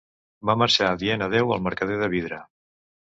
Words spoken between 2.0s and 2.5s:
de vidre.